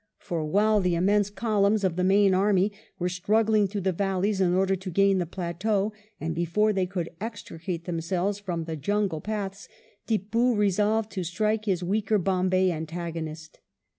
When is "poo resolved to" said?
10.31-11.23